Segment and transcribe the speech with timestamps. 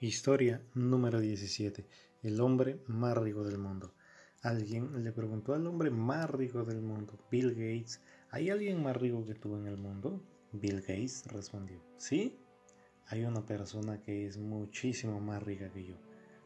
[0.00, 1.84] Historia número 17.
[2.22, 3.94] El hombre más rico del mundo.
[4.42, 8.00] Alguien le preguntó al hombre más rico del mundo, Bill Gates,
[8.30, 10.22] ¿hay alguien más rico que tú en el mundo?
[10.52, 12.38] Bill Gates respondió, sí,
[13.08, 15.96] hay una persona que es muchísimo más rica que yo.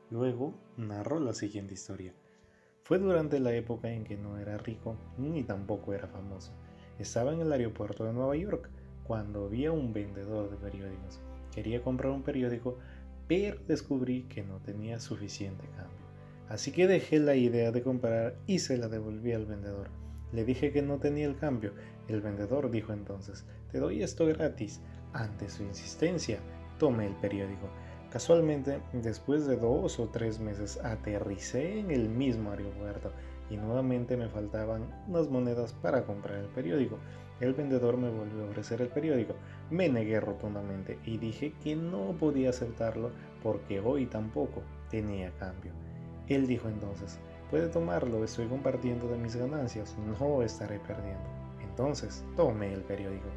[0.09, 2.15] Luego narró la siguiente historia.
[2.85, 6.55] Fue durante la época en que no era rico ni tampoco era famoso.
[6.99, 8.71] Estaba en el aeropuerto de Nueva York
[9.05, 11.21] cuando vi a un vendedor de periódicos.
[11.53, 12.79] Quería comprar un periódico
[13.29, 16.03] pero descubrí que no tenía suficiente cambio.
[16.49, 19.89] Así que dejé la idea de comprar y se la devolví al vendedor.
[20.33, 21.73] Le dije que no tenía el cambio.
[22.09, 24.81] El vendedor dijo entonces, te doy esto gratis.
[25.13, 26.39] Ante su insistencia,
[26.79, 27.69] tomé el periódico.
[28.11, 33.13] Casualmente, después de dos o tres meses, aterricé en el mismo aeropuerto
[33.53, 36.97] y nuevamente me faltaban unas monedas para comprar el periódico.
[37.39, 39.35] El vendedor me volvió a ofrecer el periódico.
[39.71, 43.11] Me negué rotundamente y dije que no podía aceptarlo
[43.43, 45.73] porque hoy tampoco tenía cambio.
[46.29, 47.19] Él dijo entonces,
[47.51, 51.29] puede tomarlo, estoy compartiendo de mis ganancias, no estaré perdiendo.
[51.63, 53.29] Entonces tomé el periódico.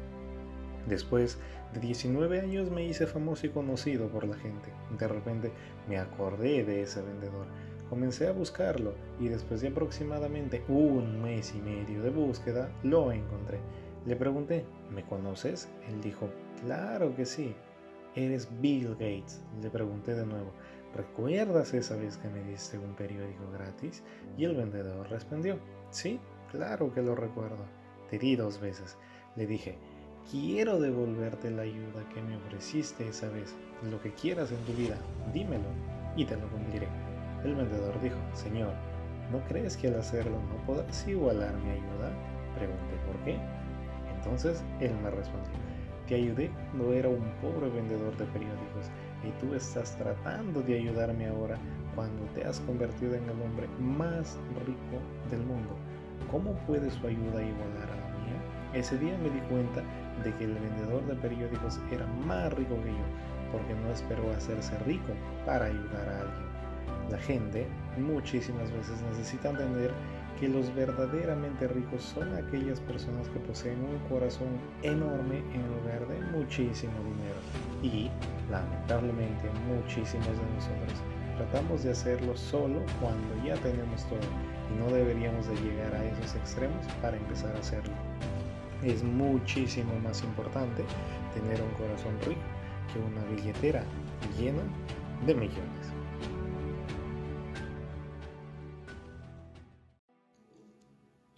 [0.88, 1.38] Después
[1.74, 4.70] de 19 años me hice famoso y conocido por la gente.
[4.98, 5.52] De repente
[5.88, 7.46] me acordé de ese vendedor
[7.88, 13.60] Comencé a buscarlo y después de aproximadamente un mes y medio de búsqueda lo encontré.
[14.06, 15.68] Le pregunté, ¿me conoces?
[15.88, 16.28] Él dijo,
[16.62, 17.54] claro que sí.
[18.16, 19.42] ¿Eres Bill Gates?
[19.60, 20.50] Le pregunté de nuevo,
[20.94, 24.02] ¿recuerdas esa vez que me diste un periódico gratis?
[24.36, 25.58] Y el vendedor respondió,
[25.90, 26.18] sí,
[26.50, 27.66] claro que lo recuerdo.
[28.10, 28.96] Te di dos veces.
[29.36, 29.78] Le dije,
[30.30, 33.54] quiero devolverte la ayuda que me ofreciste esa vez.
[33.90, 34.96] Lo que quieras en tu vida,
[35.32, 35.68] dímelo
[36.16, 36.88] y te lo cumpliré.
[37.44, 38.72] El vendedor dijo, Señor,
[39.30, 42.10] ¿no crees que al hacerlo no podrás igualar mi ayuda?
[42.56, 43.38] Pregunté, ¿por qué?
[44.16, 45.52] Entonces él me respondió,
[46.08, 48.90] te ayudé cuando era un pobre vendedor de periódicos
[49.22, 51.58] y tú estás tratando de ayudarme ahora
[51.94, 55.76] cuando te has convertido en el hombre más rico del mundo.
[56.30, 58.40] ¿Cómo puede su ayuda igualar a la mía?
[58.74, 59.82] Ese día me di cuenta
[60.24, 63.06] de que el vendedor de periódicos era más rico que yo,
[63.52, 65.12] porque no esperó hacerse rico
[65.44, 66.55] para ayudar a alguien.
[67.10, 67.66] La gente
[67.98, 69.92] muchísimas veces necesita entender
[70.40, 74.48] que los verdaderamente ricos son aquellas personas que poseen un corazón
[74.82, 77.40] enorme en lugar de muchísimo dinero.
[77.82, 78.10] Y,
[78.50, 81.02] lamentablemente, muchísimos de nosotros
[81.36, 84.18] tratamos de hacerlo solo cuando ya tenemos todo
[84.70, 87.92] y no deberíamos de llegar a esos extremos para empezar a hacerlo.
[88.82, 90.84] Es muchísimo más importante
[91.34, 92.40] tener un corazón rico
[92.92, 93.84] que una billetera
[94.38, 94.62] llena
[95.26, 96.05] de millones.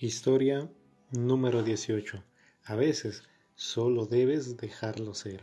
[0.01, 0.71] Historia
[1.11, 2.23] número 18.
[2.67, 3.25] A veces
[3.57, 5.41] solo debes dejarlo ser.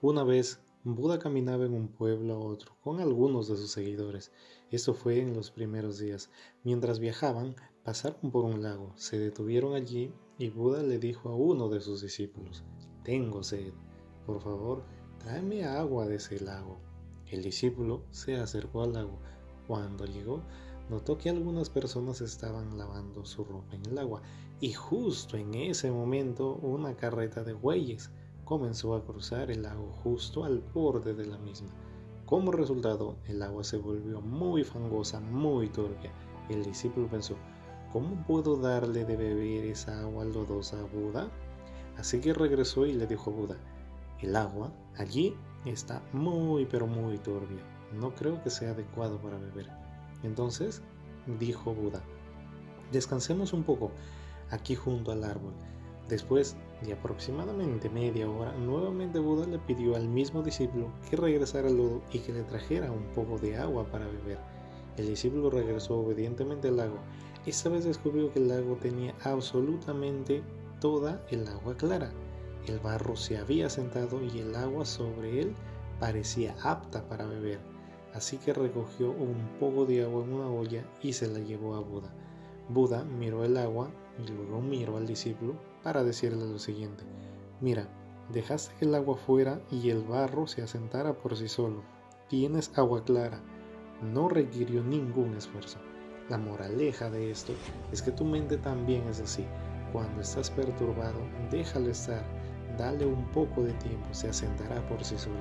[0.00, 4.30] Una vez Buda caminaba en un pueblo a otro con algunos de sus seguidores.
[4.70, 6.30] Esto fue en los primeros días.
[6.62, 11.68] Mientras viajaban, pasaron por un lago, se detuvieron allí y Buda le dijo a uno
[11.68, 12.62] de sus discípulos,
[13.02, 13.72] Tengo sed,
[14.26, 14.84] por favor,
[15.18, 16.78] tráeme agua de ese lago.
[17.26, 19.18] El discípulo se acercó al lago.
[19.66, 20.44] Cuando llegó,
[20.92, 24.20] notó que algunas personas estaban lavando su ropa en el agua
[24.60, 28.10] y justo en ese momento una carreta de bueyes
[28.44, 31.70] comenzó a cruzar el lago justo al borde de la misma.
[32.26, 36.12] Como resultado, el agua se volvió muy fangosa, muy turbia.
[36.50, 37.36] El discípulo pensó,
[37.90, 41.30] ¿cómo puedo darle de beber esa agua lodosa a Buda?
[41.96, 43.56] Así que regresó y le dijo a Buda,
[44.20, 47.62] el agua allí está muy pero muy turbia.
[47.98, 49.81] No creo que sea adecuado para beber.
[50.22, 50.82] Entonces
[51.38, 52.02] dijo Buda,
[52.90, 53.90] descansemos un poco
[54.50, 55.52] aquí junto al árbol.
[56.08, 61.76] Después de aproximadamente media hora, nuevamente Buda le pidió al mismo discípulo que regresara al
[61.76, 64.38] lodo y que le trajera un poco de agua para beber.
[64.96, 66.98] El discípulo regresó obedientemente al lago.
[67.46, 70.42] Esta vez descubrió que el lago tenía absolutamente
[70.80, 72.12] toda el agua clara.
[72.66, 75.54] El barro se había sentado y el agua sobre él
[75.98, 77.71] parecía apta para beber
[78.14, 81.80] así que recogió un poco de agua en una olla y se la llevó a
[81.80, 82.12] Buda.
[82.68, 87.04] Buda miró el agua y luego miró al discípulo para decirle lo siguiente,
[87.60, 87.88] mira,
[88.30, 91.82] dejaste que el agua fuera y el barro se asentara por sí solo.
[92.28, 93.40] Tienes agua clara,
[94.02, 95.78] no requirió ningún esfuerzo.
[96.28, 97.52] La moraleja de esto
[97.90, 99.44] es que tu mente también es así.
[99.92, 101.18] Cuando estás perturbado,
[101.50, 102.24] déjalo estar,
[102.78, 105.36] dale un poco de tiempo, se asentará por sí solo.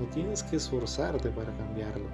[0.00, 2.06] No tienes que esforzarte para cambiarlo.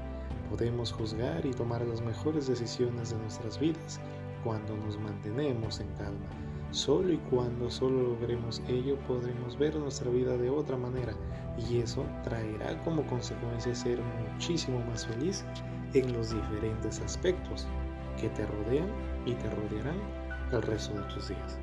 [0.50, 4.00] Podemos juzgar y tomar las mejores decisiones de nuestras vidas
[4.42, 6.26] cuando nos mantenemos en calma.
[6.70, 11.14] Solo y cuando solo logremos ello podremos ver nuestra vida de otra manera
[11.56, 14.00] y eso traerá como consecuencia ser
[14.32, 15.44] muchísimo más feliz
[15.94, 17.66] en los diferentes aspectos
[18.20, 18.88] que te rodean
[19.24, 19.98] y te rodearán
[20.52, 21.58] el resto de tus días.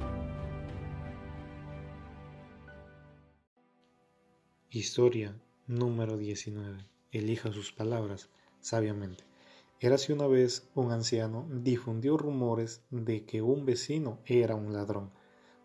[4.72, 5.36] Historia
[5.68, 6.86] número 19.
[7.12, 8.30] Elija sus palabras
[8.60, 9.24] sabiamente.
[9.80, 15.12] Érase una vez un anciano difundió rumores de que un vecino era un ladrón.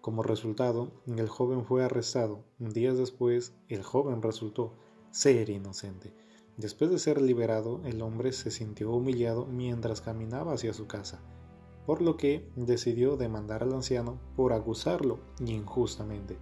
[0.01, 2.45] Como resultado, el joven fue arrestado.
[2.59, 4.75] Días después, el joven resultó
[5.11, 6.15] ser inocente.
[6.57, 11.21] Después de ser liberado, el hombre se sintió humillado mientras caminaba hacia su casa,
[11.85, 16.39] por lo que decidió demandar al anciano por acusarlo injustamente.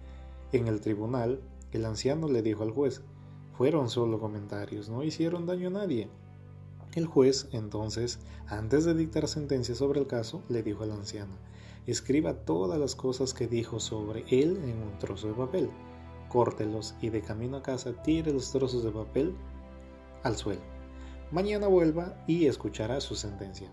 [0.53, 1.41] En el tribunal,
[1.71, 3.03] el anciano le dijo al juez,
[3.59, 6.07] fueron solo comentarios, no hicieron daño a nadie.
[6.93, 11.33] El juez, entonces, antes de dictar sentencia sobre el caso, le dijo al anciano,
[11.85, 15.69] escriba todas las cosas que dijo sobre él en un trozo de papel,
[16.29, 19.35] córtelos y de camino a casa tire los trozos de papel
[20.23, 20.61] al suelo.
[21.29, 23.69] Mañana vuelva y escuchará su sentencia.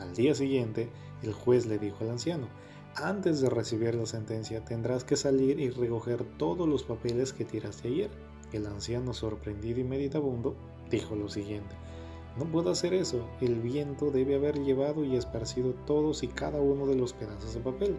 [0.00, 0.90] Al día siguiente,
[1.22, 2.48] el juez le dijo al anciano,
[2.96, 7.86] antes de recibir la sentencia tendrás que salir y recoger todos los papeles que tiraste
[7.86, 8.10] ayer.
[8.52, 10.56] El anciano, sorprendido y meditabundo,
[10.90, 11.74] dijo lo siguiente,
[12.38, 13.26] no puedo hacer eso.
[13.40, 17.60] El viento debe haber llevado y esparcido todos y cada uno de los pedazos de
[17.60, 17.96] papel.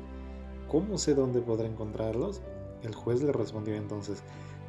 [0.69, 2.42] ¿Cómo sé dónde podré encontrarlos?
[2.84, 4.24] El juez le respondió entonces,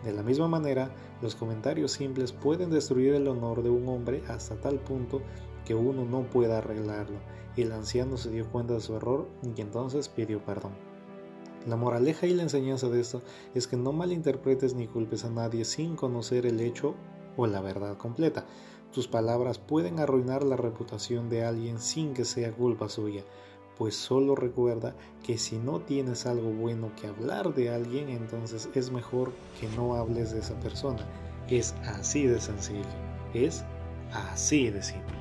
[0.04, 0.90] de la misma manera,
[1.20, 5.20] los comentarios simples pueden destruir el honor de un hombre hasta tal punto
[5.64, 7.18] que uno no pueda arreglarlo.
[7.56, 10.72] El anciano se dio cuenta de su error y entonces pidió perdón.
[11.66, 13.22] La moraleja y la enseñanza de esto
[13.54, 16.94] es que no malinterpretes ni culpes a nadie sin conocer el hecho
[17.36, 18.46] o la verdad completa.
[18.92, 23.24] Tus palabras pueden arruinar la reputación de alguien sin que sea culpa suya,
[23.76, 28.90] pues solo recuerda que si no tienes algo bueno que hablar de alguien, entonces es
[28.90, 31.06] mejor que no hables de esa persona.
[31.48, 32.88] Es así de sencillo,
[33.32, 33.64] es
[34.12, 35.16] así de simple.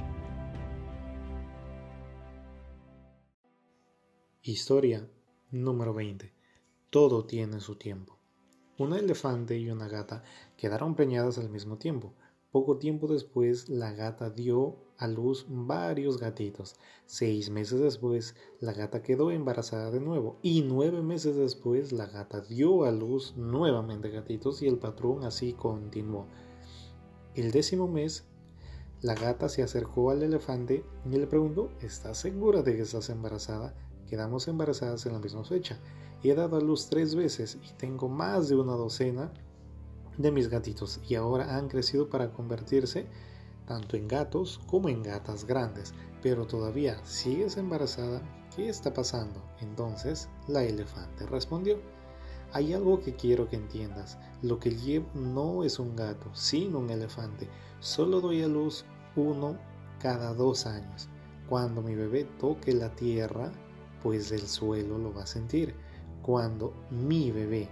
[4.41, 5.07] Historia
[5.51, 6.31] número 20.
[6.89, 8.17] Todo tiene su tiempo.
[8.77, 10.23] Un elefante y una gata
[10.57, 12.13] quedaron preñadas al mismo tiempo.
[12.51, 16.75] Poco tiempo después, la gata dio a luz varios gatitos.
[17.05, 20.39] Seis meses después, la gata quedó embarazada de nuevo.
[20.41, 25.53] Y nueve meses después, la gata dio a luz nuevamente gatitos y el patrón así
[25.53, 26.25] continuó.
[27.35, 28.25] El décimo mes,
[29.01, 33.75] la gata se acercó al elefante y le preguntó, ¿estás segura de que estás embarazada?
[34.09, 35.77] Quedamos embarazadas en la misma fecha.
[36.23, 39.31] He dado a luz tres veces y tengo más de una docena
[40.17, 43.05] de mis gatitos y ahora han crecido para convertirse
[43.67, 45.93] tanto en gatos como en gatas grandes.
[46.23, 48.21] Pero todavía sigues embarazada.
[48.55, 49.43] ¿Qué está pasando?
[49.61, 51.79] Entonces la elefante respondió.
[52.51, 54.17] Hay algo que quiero que entiendas.
[54.41, 57.47] Lo que llevo no es un gato, sino un elefante.
[57.79, 58.85] Solo doy a luz
[59.15, 59.55] uno
[59.99, 61.09] cada dos años.
[61.47, 63.51] Cuando mi bebé toque la tierra,
[64.01, 65.75] pues del suelo lo va a sentir.
[66.21, 67.69] Cuando mi bebé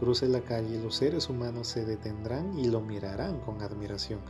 [0.00, 4.20] cruce la calle, los seres humanos se detendrán y lo mirarán con admiración.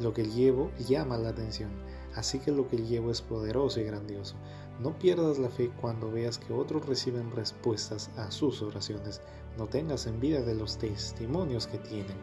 [0.00, 1.70] Lo que llevo llama la atención,
[2.14, 4.34] así que lo que llevo es poderoso y grandioso.
[4.80, 9.20] No pierdas la fe cuando veas que otros reciben respuestas a sus oraciones.
[9.56, 12.16] No tengas envidia de los testimonios que tienen.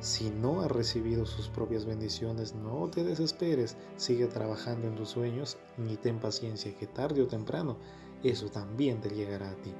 [0.00, 5.58] Si no has recibido sus propias bendiciones, no te desesperes, sigue trabajando en tus sueños,
[5.78, 7.76] ni ten paciencia que tarde o temprano
[8.22, 9.72] eso también te llegará a ti.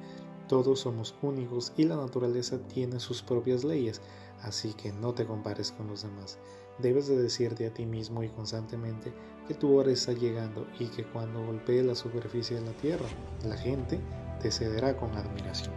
[0.47, 4.01] Todos somos únicos y la naturaleza tiene sus propias leyes,
[4.41, 6.37] así que no te compares con los demás.
[6.79, 9.13] Debes de decirte a ti mismo y constantemente
[9.47, 13.07] que tu hora está llegando y que cuando golpee la superficie de la tierra,
[13.45, 13.99] la gente
[14.41, 15.73] te cederá con admiración.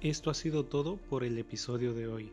[0.00, 2.32] Esto ha sido todo por el episodio de hoy.